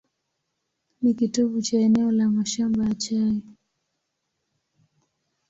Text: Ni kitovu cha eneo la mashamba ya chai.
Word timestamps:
Ni 1.01 1.13
kitovu 1.13 1.61
cha 1.61 1.77
eneo 1.79 2.11
la 2.11 2.29
mashamba 2.29 2.85
ya 2.85 2.95
chai. 2.95 3.41